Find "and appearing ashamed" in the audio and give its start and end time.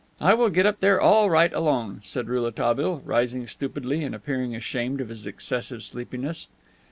4.03-4.99